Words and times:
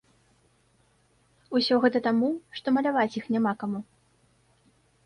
Усё 1.59 1.75
гэта 1.83 2.01
таму, 2.09 2.33
што 2.61 2.67
маляваць 2.79 3.09
іх 3.23 3.33
няма 3.39 3.57
каму. 3.65 3.79